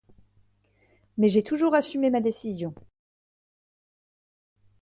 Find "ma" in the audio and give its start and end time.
2.09-2.21